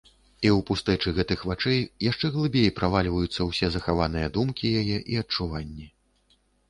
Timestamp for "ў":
0.55-0.59